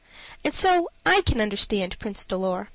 [0.43, 2.69] And so I can understand Prince Dolor.